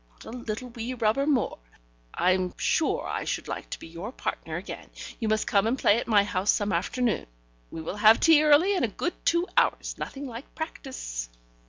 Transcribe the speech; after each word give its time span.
Not 0.25 0.33
a 0.33 0.35
little 0.39 0.69
wee 0.69 0.95
rubber 0.95 1.27
more. 1.27 1.59
I'm 2.15 2.55
sure 2.57 3.05
I 3.07 3.23
should 3.23 3.47
like 3.47 3.69
to 3.69 3.77
be 3.79 3.85
your 3.85 4.11
partner 4.11 4.55
again. 4.57 4.89
You 5.19 5.27
must 5.27 5.45
come 5.45 5.67
and 5.67 5.77
play 5.77 5.99
at 5.99 6.07
my 6.07 6.23
house 6.23 6.49
some 6.49 6.71
afternoon. 6.73 7.27
We 7.69 7.81
will 7.83 7.97
have 7.97 8.19
tea 8.19 8.41
early, 8.41 8.73
and 8.75 8.81
get 8.83 8.89
a 8.89 8.95
good 8.95 9.25
two 9.27 9.47
hours. 9.55 9.99
Nothing 9.99 10.25
like 10.25 10.55
practice." 10.55 11.29